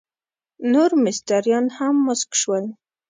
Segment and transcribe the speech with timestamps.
[0.71, 2.65] نور مستریان هم مسک شول.